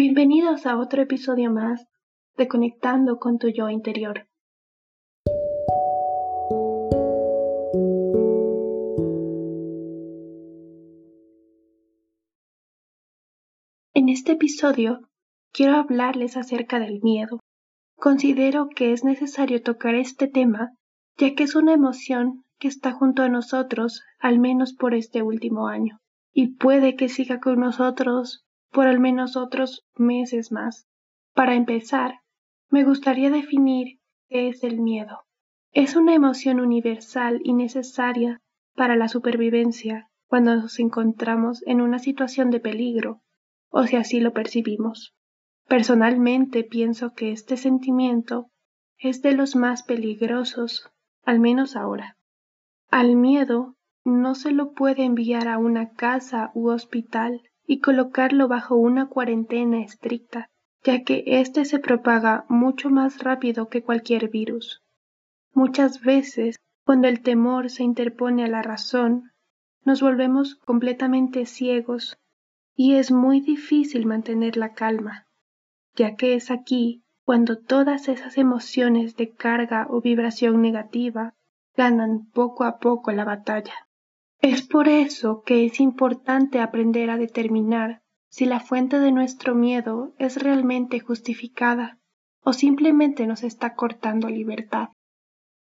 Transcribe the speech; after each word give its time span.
Bienvenidos 0.00 0.64
a 0.64 0.78
otro 0.78 1.02
episodio 1.02 1.50
más 1.50 1.88
de 2.36 2.46
Conectando 2.46 3.18
con 3.18 3.38
tu 3.38 3.48
yo 3.48 3.68
interior. 3.68 4.28
En 13.92 14.08
este 14.08 14.30
episodio 14.30 15.00
quiero 15.52 15.74
hablarles 15.74 16.36
acerca 16.36 16.78
del 16.78 17.00
miedo. 17.02 17.40
Considero 17.96 18.68
que 18.68 18.92
es 18.92 19.02
necesario 19.02 19.64
tocar 19.64 19.96
este 19.96 20.28
tema 20.28 20.76
ya 21.16 21.34
que 21.34 21.42
es 21.42 21.56
una 21.56 21.72
emoción 21.72 22.44
que 22.60 22.68
está 22.68 22.92
junto 22.92 23.24
a 23.24 23.28
nosotros 23.28 24.04
al 24.20 24.38
menos 24.38 24.74
por 24.74 24.94
este 24.94 25.24
último 25.24 25.66
año 25.66 25.98
y 26.32 26.54
puede 26.54 26.94
que 26.94 27.08
siga 27.08 27.40
con 27.40 27.58
nosotros 27.58 28.44
por 28.70 28.86
al 28.86 29.00
menos 29.00 29.36
otros 29.36 29.86
meses 29.96 30.52
más. 30.52 30.86
Para 31.34 31.54
empezar, 31.54 32.20
me 32.70 32.84
gustaría 32.84 33.30
definir 33.30 33.98
qué 34.28 34.48
es 34.48 34.64
el 34.64 34.80
miedo. 34.80 35.24
Es 35.72 35.96
una 35.96 36.14
emoción 36.14 36.60
universal 36.60 37.40
y 37.44 37.54
necesaria 37.54 38.40
para 38.74 38.96
la 38.96 39.08
supervivencia 39.08 40.08
cuando 40.26 40.54
nos 40.54 40.78
encontramos 40.78 41.62
en 41.66 41.80
una 41.80 41.98
situación 41.98 42.50
de 42.50 42.60
peligro, 42.60 43.22
o 43.70 43.86
si 43.86 43.96
así 43.96 44.20
lo 44.20 44.32
percibimos. 44.32 45.14
Personalmente 45.66 46.64
pienso 46.64 47.12
que 47.14 47.32
este 47.32 47.56
sentimiento 47.56 48.50
es 48.98 49.22
de 49.22 49.32
los 49.32 49.56
más 49.56 49.82
peligrosos, 49.82 50.90
al 51.24 51.40
menos 51.40 51.76
ahora. 51.76 52.16
Al 52.90 53.16
miedo 53.16 53.76
no 54.04 54.34
se 54.34 54.50
lo 54.50 54.72
puede 54.72 55.04
enviar 55.04 55.48
a 55.48 55.58
una 55.58 55.90
casa 55.90 56.50
u 56.54 56.70
hospital 56.70 57.42
y 57.68 57.80
colocarlo 57.80 58.48
bajo 58.48 58.76
una 58.76 59.08
cuarentena 59.08 59.82
estricta, 59.82 60.48
ya 60.82 61.04
que 61.04 61.22
éste 61.26 61.66
se 61.66 61.78
propaga 61.78 62.46
mucho 62.48 62.88
más 62.88 63.22
rápido 63.22 63.68
que 63.68 63.82
cualquier 63.82 64.30
virus. 64.30 64.82
Muchas 65.52 66.00
veces, 66.00 66.56
cuando 66.86 67.08
el 67.08 67.20
temor 67.20 67.68
se 67.68 67.84
interpone 67.84 68.44
a 68.44 68.48
la 68.48 68.62
razón, 68.62 69.32
nos 69.84 70.00
volvemos 70.00 70.54
completamente 70.54 71.44
ciegos 71.44 72.16
y 72.74 72.94
es 72.94 73.12
muy 73.12 73.40
difícil 73.40 74.06
mantener 74.06 74.56
la 74.56 74.72
calma, 74.72 75.26
ya 75.94 76.16
que 76.16 76.34
es 76.34 76.50
aquí 76.50 77.02
cuando 77.26 77.58
todas 77.58 78.08
esas 78.08 78.38
emociones 78.38 79.14
de 79.16 79.34
carga 79.34 79.86
o 79.90 80.00
vibración 80.00 80.62
negativa 80.62 81.34
ganan 81.76 82.30
poco 82.32 82.64
a 82.64 82.78
poco 82.78 83.12
la 83.12 83.26
batalla. 83.26 83.87
Es 84.50 84.66
por 84.66 84.88
eso 84.88 85.42
que 85.42 85.66
es 85.66 85.78
importante 85.78 86.60
aprender 86.60 87.10
a 87.10 87.18
determinar 87.18 88.00
si 88.30 88.46
la 88.46 88.60
fuente 88.60 88.98
de 88.98 89.12
nuestro 89.12 89.54
miedo 89.54 90.14
es 90.16 90.42
realmente 90.42 91.00
justificada 91.00 91.98
o 92.40 92.54
simplemente 92.54 93.26
nos 93.26 93.42
está 93.42 93.74
cortando 93.74 94.30
libertad. 94.30 94.88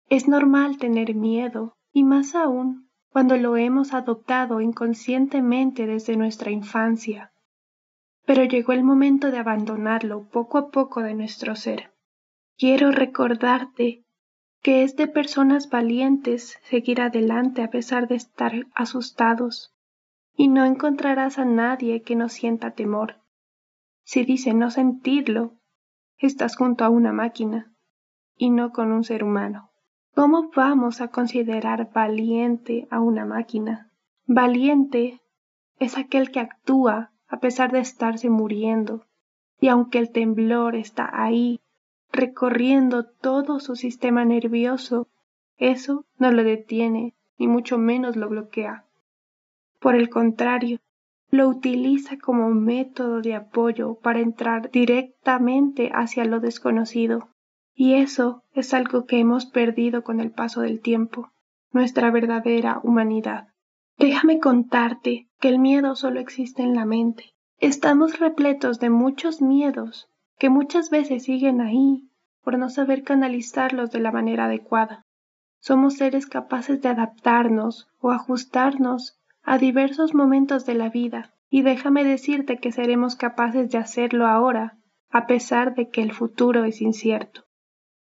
Es 0.08 0.30
normal 0.30 0.78
tener 0.78 1.14
miedo 1.14 1.76
y 1.92 2.06
más 2.06 2.36
aún 2.36 2.90
cuando 3.10 3.36
lo 3.36 3.58
hemos 3.58 3.94
adoptado 3.94 4.62
inconscientemente 4.62 5.86
desde 5.86 6.16
nuestra 6.16 6.50
infancia. 6.50 7.34
Pero 8.26 8.46
llegó 8.46 8.72
el 8.72 8.86
momento 8.86 9.30
de 9.30 9.40
abandonarlo 9.40 10.30
poco 10.30 10.58
a 10.58 10.70
poco 10.70 11.02
de 11.02 11.16
nuestro 11.16 11.58
ser. 11.58 11.92
Quiero 12.58 12.92
recordarte 12.92 14.06
que 14.62 14.84
es 14.84 14.96
de 14.96 15.08
personas 15.08 15.70
valientes 15.70 16.58
seguir 16.64 17.02
adelante 17.02 17.64
a 17.64 17.70
pesar 17.70 18.08
de 18.08 18.16
estar 18.16 18.68
asustados, 18.74 19.74
y 20.36 20.48
no 20.48 20.66
encontrarás 20.66 21.40
a 21.40 21.46
nadie 21.46 22.02
que 22.02 22.16
no 22.16 22.30
sienta 22.30 22.72
temor. 22.72 23.22
Si 24.04 24.24
dice 24.24 24.54
no 24.54 24.72
sentirlo, 24.72 25.54
estás 26.18 26.58
junto 26.58 26.84
a 26.84 26.90
una 26.90 27.14
máquina 27.14 27.74
y 28.36 28.50
no 28.50 28.72
con 28.72 28.92
un 28.92 29.04
ser 29.04 29.24
humano. 29.24 29.72
¿Cómo 30.16 30.50
vamos 30.56 31.02
a 31.02 31.10
considerar 31.10 31.92
valiente 31.94 32.88
a 32.90 33.00
una 33.00 33.26
máquina? 33.26 33.92
Valiente 34.26 35.22
es 35.78 35.98
aquel 35.98 36.32
que 36.32 36.40
actúa 36.40 37.12
a 37.28 37.40
pesar 37.40 37.72
de 37.72 37.80
estarse 37.80 38.30
muriendo, 38.30 39.06
y 39.62 39.68
aunque 39.68 40.00
el 40.00 40.12
temblor 40.12 40.76
está 40.76 41.10
ahí 41.14 41.60
recorriendo 42.12 43.06
todo 43.06 43.60
su 43.60 43.76
sistema 43.76 44.26
nervioso, 44.26 45.08
eso 45.58 46.06
no 46.18 46.32
lo 46.32 46.44
detiene, 46.44 47.16
ni 47.38 47.48
mucho 47.48 47.78
menos 47.78 48.16
lo 48.16 48.30
bloquea. 48.30 48.86
Por 49.80 49.96
el 49.96 50.10
contrario, 50.10 50.80
lo 51.32 51.48
utiliza 51.48 52.18
como 52.18 52.50
método 52.50 53.22
de 53.22 53.36
apoyo 53.36 53.96
para 53.96 54.20
entrar 54.20 54.72
directamente 54.72 55.92
hacia 55.94 56.26
lo 56.26 56.40
desconocido. 56.40 57.30
Y 57.76 57.94
eso 57.94 58.44
es 58.54 58.74
algo 58.74 59.06
que 59.06 59.20
hemos 59.20 59.46
perdido 59.46 60.04
con 60.04 60.20
el 60.20 60.32
paso 60.32 60.62
del 60.62 60.82
tiempo, 60.82 61.32
nuestra 61.72 62.12
verdadera 62.12 62.82
humanidad. 62.84 63.50
Déjame 63.98 64.40
contarte 64.40 65.30
que 65.40 65.50
el 65.50 65.60
miedo 65.60 65.96
solo 65.96 66.20
existe 66.20 66.64
en 66.64 66.76
la 66.76 66.86
mente. 66.86 67.34
Estamos 67.60 68.20
repletos 68.20 68.80
de 68.80 68.90
muchos 68.90 69.42
miedos 69.42 70.10
que 70.40 70.50
muchas 70.50 70.90
veces 70.90 71.24
siguen 71.24 71.62
ahí 71.62 72.10
por 72.42 72.58
no 72.58 72.70
saber 72.70 73.04
canalizarlos 73.04 73.92
de 73.92 74.00
la 74.00 74.12
manera 74.12 74.46
adecuada. 74.46 75.06
Somos 75.60 75.98
seres 75.98 76.26
capaces 76.26 76.82
de 76.82 76.88
adaptarnos 76.88 77.90
o 78.00 78.12
ajustarnos 78.12 79.20
a 79.44 79.58
diversos 79.58 80.14
momentos 80.14 80.66
de 80.66 80.76
la 80.76 80.90
vida 80.90 81.34
y 81.50 81.64
déjame 81.64 82.06
decirte 82.06 82.58
que 82.58 82.72
seremos 82.72 83.18
capaces 83.18 83.70
de 83.70 83.78
hacerlo 83.78 84.28
ahora, 84.28 84.78
a 85.10 85.28
pesar 85.28 85.76
de 85.76 85.90
que 85.90 86.02
el 86.02 86.14
futuro 86.14 86.64
es 86.64 86.82
incierto. 86.82 87.44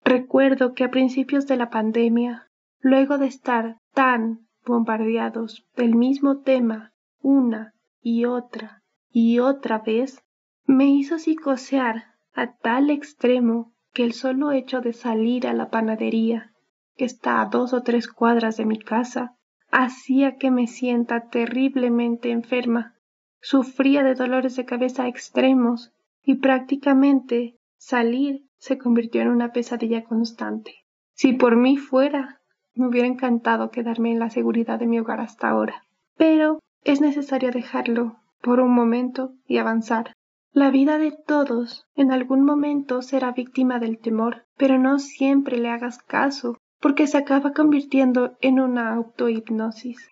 Recuerdo 0.03 0.73
que 0.73 0.83
a 0.83 0.91
principios 0.91 1.47
de 1.47 1.55
la 1.55 1.69
pandemia, 1.69 2.49
luego 2.79 3.17
de 3.17 3.27
estar 3.27 3.77
tan 3.93 4.47
bombardeados 4.65 5.65
del 5.75 5.95
mismo 5.95 6.41
tema 6.41 6.93
una 7.21 7.73
y 8.01 8.25
otra 8.25 8.83
y 9.11 9.39
otra 9.39 9.79
vez, 9.79 10.23
me 10.65 10.85
hizo 10.85 11.17
psicosear 11.17 12.16
a 12.37 12.55
tal 12.55 12.91
extremo 12.91 13.73
que 13.93 14.03
el 14.03 14.13
solo 14.13 14.51
hecho 14.51 14.79
de 14.79 14.93
salir 14.93 15.47
a 15.47 15.53
la 15.53 15.71
panadería, 15.71 16.53
que 16.95 17.05
está 17.05 17.41
a 17.41 17.47
dos 17.47 17.73
o 17.73 17.81
tres 17.81 18.07
cuadras 18.07 18.57
de 18.57 18.65
mi 18.65 18.77
casa, 18.77 19.35
hacía 19.71 20.37
que 20.37 20.51
me 20.51 20.67
sienta 20.67 21.29
terriblemente 21.29 22.29
enferma. 22.29 22.93
Sufría 23.41 24.03
de 24.03 24.13
dolores 24.13 24.55
de 24.55 24.65
cabeza 24.65 25.07
extremos 25.07 25.91
y 26.23 26.35
prácticamente 26.35 27.57
salir 27.77 28.43
se 28.59 28.77
convirtió 28.77 29.23
en 29.23 29.29
una 29.29 29.51
pesadilla 29.51 30.03
constante. 30.03 30.75
Si 31.13 31.33
por 31.33 31.55
mí 31.55 31.77
fuera, 31.77 32.39
me 32.75 32.87
hubiera 32.87 33.07
encantado 33.07 33.71
quedarme 33.71 34.11
en 34.11 34.19
la 34.19 34.29
seguridad 34.29 34.77
de 34.77 34.85
mi 34.85 34.99
hogar 34.99 35.21
hasta 35.21 35.49
ahora. 35.49 35.83
Pero 36.15 36.59
es 36.83 37.01
necesario 37.01 37.51
dejarlo 37.51 38.17
por 38.43 38.59
un 38.59 38.75
momento 38.75 39.33
y 39.47 39.57
avanzar. 39.57 40.13
La 40.57 40.71
vida 40.71 40.97
de 40.97 41.11
todos 41.11 41.85
en 41.93 42.11
algún 42.11 42.43
momento 42.43 43.03
será 43.03 43.31
víctima 43.31 43.77
del 43.77 43.99
temor, 43.99 44.47
pero 44.57 44.79
no 44.79 44.97
siempre 44.97 45.59
le 45.59 45.69
hagas 45.69 45.99
caso, 45.99 46.57
porque 46.81 47.05
se 47.05 47.19
acaba 47.19 47.53
convirtiendo 47.53 48.37
en 48.41 48.59
una 48.59 48.91
autohipnosis. 48.95 50.09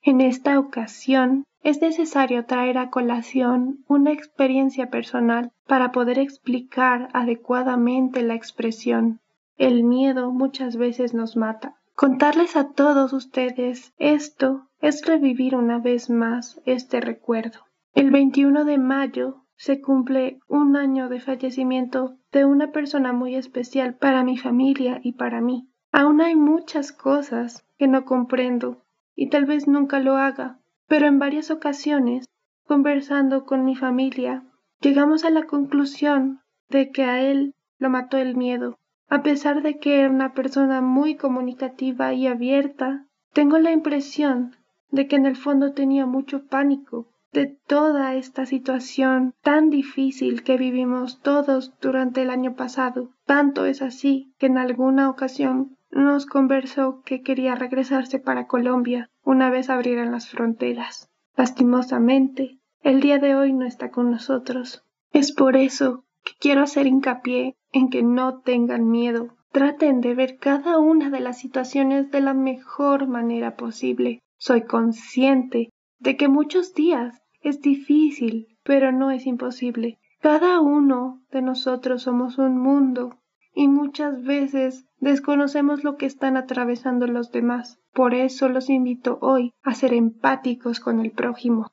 En 0.00 0.22
esta 0.22 0.58
ocasión 0.58 1.44
es 1.62 1.82
necesario 1.82 2.46
traer 2.46 2.78
a 2.78 2.88
colación 2.88 3.84
una 3.86 4.10
experiencia 4.12 4.88
personal 4.88 5.52
para 5.66 5.92
poder 5.92 6.18
explicar 6.18 7.10
adecuadamente 7.12 8.22
la 8.22 8.36
expresión. 8.36 9.20
El 9.58 9.84
miedo 9.84 10.32
muchas 10.32 10.78
veces 10.78 11.12
nos 11.12 11.36
mata. 11.36 11.74
Contarles 11.94 12.56
a 12.56 12.72
todos 12.72 13.12
ustedes 13.12 13.92
esto 13.98 14.66
es 14.80 15.04
revivir 15.04 15.54
una 15.54 15.78
vez 15.78 16.08
más 16.08 16.58
este 16.64 17.02
recuerdo. 17.02 17.58
El 17.92 18.10
21 18.10 18.64
de 18.64 18.78
mayo 18.78 19.43
se 19.64 19.80
cumple 19.80 20.40
un 20.46 20.76
año 20.76 21.08
de 21.08 21.20
fallecimiento 21.20 22.18
de 22.32 22.44
una 22.44 22.70
persona 22.70 23.14
muy 23.14 23.34
especial 23.34 23.94
para 23.94 24.22
mi 24.22 24.36
familia 24.36 25.00
y 25.02 25.12
para 25.12 25.40
mí. 25.40 25.70
Aún 25.90 26.20
hay 26.20 26.36
muchas 26.36 26.92
cosas 26.92 27.64
que 27.78 27.88
no 27.88 28.04
comprendo 28.04 28.84
y 29.16 29.30
tal 29.30 29.46
vez 29.46 29.66
nunca 29.66 30.00
lo 30.00 30.18
haga, 30.18 30.60
pero 30.86 31.06
en 31.06 31.18
varias 31.18 31.50
ocasiones, 31.50 32.26
conversando 32.66 33.46
con 33.46 33.64
mi 33.64 33.74
familia, 33.74 34.44
llegamos 34.82 35.24
a 35.24 35.30
la 35.30 35.44
conclusión 35.44 36.42
de 36.68 36.90
que 36.90 37.04
a 37.04 37.22
él 37.22 37.54
lo 37.78 37.88
mató 37.88 38.18
el 38.18 38.36
miedo. 38.36 38.76
A 39.08 39.22
pesar 39.22 39.62
de 39.62 39.78
que 39.78 40.00
era 40.00 40.10
una 40.10 40.34
persona 40.34 40.82
muy 40.82 41.16
comunicativa 41.16 42.12
y 42.12 42.26
abierta, 42.26 43.06
tengo 43.32 43.58
la 43.58 43.72
impresión 43.72 44.56
de 44.90 45.08
que 45.08 45.16
en 45.16 45.24
el 45.24 45.36
fondo 45.36 45.72
tenía 45.72 46.04
mucho 46.04 46.44
pánico 46.48 47.13
de 47.34 47.46
toda 47.66 48.14
esta 48.14 48.46
situación 48.46 49.34
tan 49.42 49.68
difícil 49.68 50.44
que 50.44 50.56
vivimos 50.56 51.20
todos 51.20 51.72
durante 51.80 52.22
el 52.22 52.30
año 52.30 52.54
pasado. 52.54 53.10
Tanto 53.26 53.66
es 53.66 53.82
así 53.82 54.32
que 54.38 54.46
en 54.46 54.56
alguna 54.56 55.10
ocasión 55.10 55.76
nos 55.90 56.26
conversó 56.26 57.02
que 57.04 57.22
quería 57.22 57.56
regresarse 57.56 58.20
para 58.20 58.46
Colombia 58.46 59.10
una 59.24 59.50
vez 59.50 59.68
abrieran 59.68 60.12
las 60.12 60.28
fronteras. 60.28 61.10
Lastimosamente, 61.36 62.60
el 62.82 63.00
día 63.00 63.18
de 63.18 63.34
hoy 63.34 63.52
no 63.52 63.66
está 63.66 63.90
con 63.90 64.12
nosotros, 64.12 64.84
Es 65.12 65.32
por 65.32 65.56
eso 65.56 66.04
que 66.22 66.32
quiero 66.38 66.62
hacer 66.62 66.86
hincapié 66.86 67.56
en 67.72 67.90
que 67.90 68.04
no 68.04 68.42
tengan 68.42 68.88
miedo. 68.88 69.34
Traten 69.50 70.00
de 70.00 70.14
ver 70.14 70.38
cada 70.38 70.78
una 70.78 71.10
de 71.10 71.20
las 71.20 71.38
situaciones 71.38 72.12
de 72.12 72.20
la 72.20 72.34
mejor 72.34 73.08
manera 73.08 73.56
posible. 73.56 74.20
Soy 74.36 74.62
consciente 74.62 75.70
de 75.98 76.16
que 76.16 76.28
muchos 76.28 76.74
días 76.74 77.23
es 77.44 77.60
difícil, 77.60 78.48
pero 78.64 78.90
no 78.90 79.10
es 79.10 79.26
imposible. 79.26 80.00
Cada 80.20 80.60
uno 80.60 81.22
de 81.30 81.42
nosotros 81.42 82.02
somos 82.02 82.38
un 82.38 82.58
mundo 82.58 83.20
y 83.54 83.68
muchas 83.68 84.24
veces 84.24 84.86
desconocemos 84.98 85.84
lo 85.84 85.96
que 85.96 86.06
están 86.06 86.36
atravesando 86.36 87.06
los 87.06 87.30
demás. 87.30 87.78
Por 87.92 88.14
eso 88.14 88.48
los 88.48 88.70
invito 88.70 89.18
hoy 89.20 89.52
a 89.62 89.74
ser 89.74 89.92
empáticos 89.92 90.80
con 90.80 90.98
el 91.00 91.12
prójimo. 91.12 91.70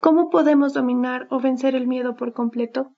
¿Cómo 0.00 0.28
podemos 0.28 0.74
dominar 0.74 1.28
o 1.30 1.40
vencer 1.40 1.74
el 1.74 1.86
miedo 1.86 2.16
por 2.16 2.32
completo? 2.32 2.92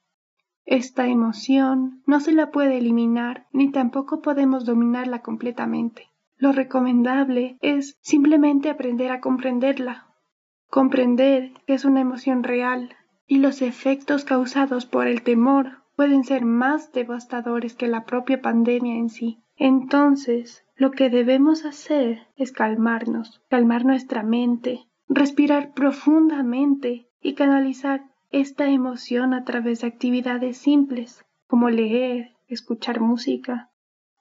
Esta 0.65 1.07
emoción 1.07 2.03
no 2.07 2.19
se 2.19 2.33
la 2.33 2.51
puede 2.51 2.79
eliminar 2.79 3.47
ni 3.53 3.71
tampoco 3.71 4.21
podemos 4.21 4.65
dominarla 4.65 5.21
completamente. 5.21 6.09
Lo 6.39 6.53
recomendable 6.53 7.59
es 7.61 7.97
simplemente 8.01 8.69
aprender 8.69 9.13
a 9.13 9.21
comprenderla, 9.21 10.06
comprender 10.77 11.53
que 11.67 11.73
es 11.73 11.87
una 11.87 12.03
emoción 12.03 12.43
real 12.43 12.95
y 13.27 13.39
los 13.39 13.63
efectos 13.63 14.27
causados 14.27 14.85
por 14.85 15.07
el 15.07 15.23
temor 15.23 15.79
pueden 15.97 16.23
ser 16.23 16.45
más 16.45 16.93
devastadores 16.93 17.73
que 17.75 17.89
la 17.89 18.05
propia 18.05 18.43
pandemia 18.43 18.97
en 18.97 19.09
sí. 19.09 19.39
Entonces, 19.57 20.67
lo 20.77 20.91
que 20.91 21.09
debemos 21.09 21.65
hacer 21.65 22.27
es 22.37 22.53
calmarnos, 22.53 23.41
calmar 23.49 23.87
nuestra 23.87 24.23
mente, 24.23 24.87
respirar 25.09 25.73
profundamente 25.73 27.09
y 27.23 27.33
canalizar 27.33 28.05
esta 28.31 28.69
emoción 28.69 29.33
a 29.33 29.45
través 29.45 29.81
de 29.81 29.87
actividades 29.87 30.59
simples 30.59 31.25
como 31.47 31.71
leer, 31.71 32.33
escuchar 32.49 33.01
música, 33.01 33.71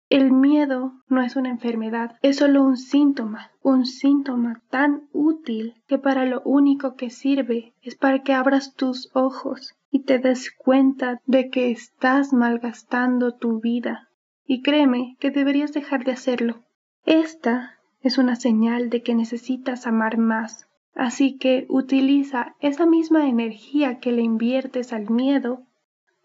el 0.09 0.31
miedo 0.31 0.93
no 1.09 1.21
es 1.23 1.35
una 1.35 1.49
enfermedad, 1.49 2.17
es 2.21 2.37
solo 2.37 2.63
un 2.63 2.77
síntoma, 2.77 3.51
un 3.63 3.87
síntoma 3.87 4.61
tan 4.69 5.09
útil 5.11 5.81
que 5.87 5.97
para 5.97 6.25
lo 6.25 6.41
único 6.43 6.95
que 6.95 7.09
sirve 7.09 7.73
es 7.81 7.95
para 7.95 8.21
que 8.21 8.33
abras 8.33 8.75
tus 8.75 9.09
ojos 9.15 9.73
y 9.89 10.03
te 10.03 10.19
des 10.19 10.51
cuenta 10.51 11.19
de 11.25 11.49
que 11.49 11.71
estás 11.71 12.33
malgastando 12.33 13.33
tu 13.33 13.59
vida. 13.59 14.09
Y 14.45 14.61
créeme 14.61 15.17
que 15.19 15.31
deberías 15.31 15.73
dejar 15.73 16.03
de 16.03 16.11
hacerlo. 16.11 16.63
Esta 17.05 17.79
es 18.01 18.19
una 18.19 18.35
señal 18.35 18.91
de 18.91 19.01
que 19.01 19.15
necesitas 19.15 19.87
amar 19.87 20.17
más. 20.17 20.67
Así 20.93 21.37
que 21.37 21.65
utiliza 21.67 22.55
esa 22.59 22.85
misma 22.85 23.27
energía 23.27 23.99
que 23.99 24.11
le 24.11 24.21
inviertes 24.21 24.93
al 24.93 25.09
miedo 25.09 25.63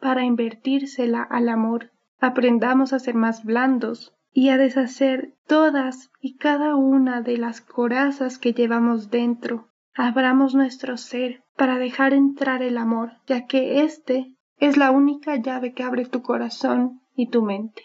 para 0.00 0.24
invertírsela 0.24 1.22
al 1.22 1.48
amor 1.48 1.90
aprendamos 2.20 2.92
a 2.92 2.98
ser 2.98 3.14
más 3.14 3.44
blandos 3.44 4.14
y 4.32 4.50
a 4.50 4.58
deshacer 4.58 5.34
todas 5.46 6.10
y 6.20 6.36
cada 6.36 6.76
una 6.76 7.20
de 7.22 7.36
las 7.36 7.60
corazas 7.60 8.38
que 8.38 8.52
llevamos 8.52 9.10
dentro. 9.10 9.68
Abramos 9.94 10.54
nuestro 10.54 10.96
ser 10.96 11.42
para 11.56 11.78
dejar 11.78 12.12
entrar 12.12 12.62
el 12.62 12.78
amor, 12.78 13.12
ya 13.26 13.46
que 13.46 13.82
éste 13.82 14.36
es 14.58 14.76
la 14.76 14.90
única 14.90 15.36
llave 15.36 15.72
que 15.72 15.82
abre 15.82 16.04
tu 16.04 16.22
corazón 16.22 17.00
y 17.16 17.28
tu 17.28 17.42
mente. 17.42 17.82